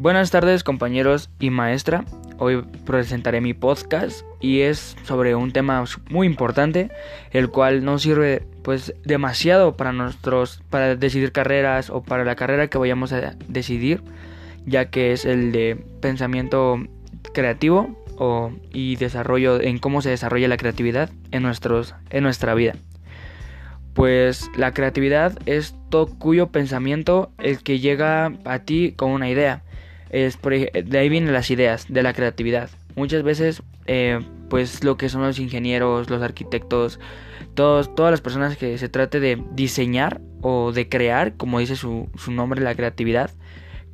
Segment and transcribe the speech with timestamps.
[0.00, 2.06] Buenas tardes compañeros y maestra.
[2.38, 6.90] Hoy presentaré mi podcast y es sobre un tema muy importante,
[7.32, 12.68] el cual nos sirve pues demasiado para nuestros para decidir carreras o para la carrera
[12.68, 14.02] que vayamos a decidir,
[14.64, 16.78] ya que es el de pensamiento
[17.34, 22.72] creativo o, y desarrollo en cómo se desarrolla la creatividad en nuestros en nuestra vida.
[23.92, 29.62] Pues la creatividad es todo cuyo pensamiento el que llega a ti con una idea
[30.10, 32.70] es de ahí vienen las ideas de la creatividad.
[32.96, 36.98] Muchas veces, eh, pues lo que son los ingenieros, los arquitectos,
[37.54, 42.08] todos, todas las personas que se trate de diseñar o de crear, como dice su,
[42.16, 43.30] su nombre, la creatividad,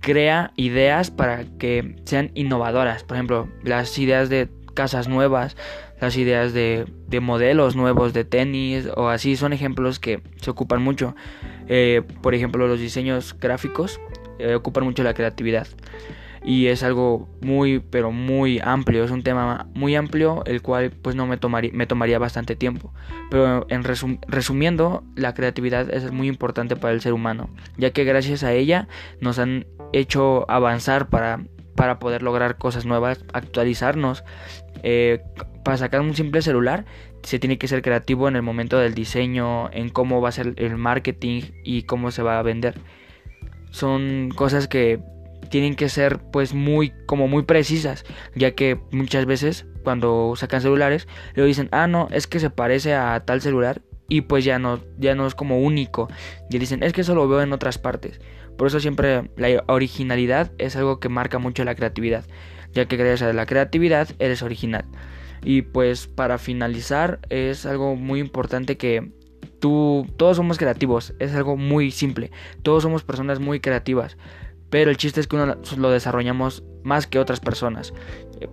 [0.00, 3.04] crea ideas para que sean innovadoras.
[3.04, 5.56] Por ejemplo, las ideas de casas nuevas,
[6.00, 10.82] las ideas de, de, modelos nuevos de tenis o así son ejemplos que se ocupan
[10.82, 11.14] mucho.
[11.68, 14.00] Eh, por ejemplo, los diseños gráficos
[14.38, 15.66] eh, ocupan mucho la creatividad.
[16.44, 19.04] Y es algo muy, pero muy amplio.
[19.04, 22.92] Es un tema muy amplio, el cual pues no me tomaría, me tomaría bastante tiempo.
[23.30, 28.42] Pero en resumiendo, la creatividad es muy importante para el ser humano, ya que gracias
[28.42, 28.88] a ella
[29.20, 31.44] nos han hecho avanzar para,
[31.76, 34.24] para poder lograr cosas nuevas, actualizarnos.
[34.82, 35.22] Eh,
[35.64, 36.84] para sacar un simple celular
[37.22, 40.54] se tiene que ser creativo en el momento del diseño, en cómo va a ser
[40.56, 42.74] el marketing y cómo se va a vender
[43.72, 45.00] son cosas que
[45.50, 51.08] tienen que ser pues muy como muy precisas ya que muchas veces cuando sacan celulares
[51.34, 54.78] le dicen ah no es que se parece a tal celular y pues ya no
[54.98, 56.08] ya no es como único.
[56.50, 58.20] Y dicen es que eso lo veo en otras partes
[58.56, 62.24] por eso siempre la originalidad es algo que marca mucho la creatividad
[62.72, 64.84] ya que gracias a la creatividad eres original.
[65.44, 69.12] Y pues para finalizar es algo muy importante que
[69.62, 72.32] Todos somos creativos, es algo muy simple.
[72.62, 74.16] Todos somos personas muy creativas,
[74.70, 77.94] pero el chiste es que uno lo desarrollamos más que otras personas.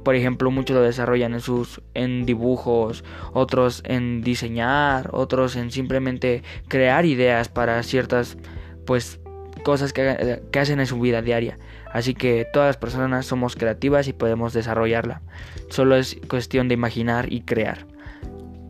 [0.03, 6.43] Por ejemplo, muchos lo desarrollan en sus en dibujos, otros en diseñar, otros en simplemente
[6.67, 8.37] crear ideas para ciertas
[8.85, 9.19] pues
[9.63, 11.57] cosas que, que hacen en su vida diaria.
[11.91, 15.23] Así que todas las personas somos creativas y podemos desarrollarla.
[15.69, 17.87] Solo es cuestión de imaginar y crear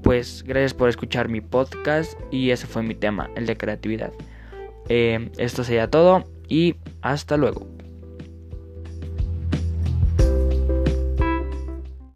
[0.10, 4.12] pues gracias por escuchar mi podcast y ese fue mi tema, el de creatividad.
[4.88, 7.68] Eh, esto sería todo y hasta luego.